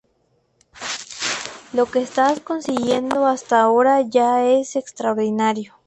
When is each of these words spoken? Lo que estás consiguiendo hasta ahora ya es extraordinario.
Lo 1.73 1.85
que 1.85 2.01
estás 2.01 2.39
consiguiendo 2.39 3.27
hasta 3.27 3.61
ahora 3.61 4.01
ya 4.01 4.43
es 4.47 4.75
extraordinario. 4.75 5.75